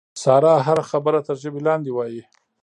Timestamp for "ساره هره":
0.23-0.83